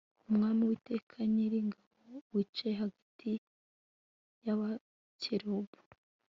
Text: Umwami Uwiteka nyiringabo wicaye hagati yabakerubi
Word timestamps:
Umwami 0.29 0.59
Uwiteka 0.63 1.15
nyiringabo 1.33 2.13
wicaye 2.33 2.73
hagati 2.83 3.29
yabakerubi 4.45 5.77